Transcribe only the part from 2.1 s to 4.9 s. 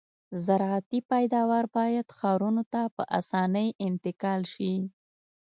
ښارونو ته په اسانۍ انتقال شي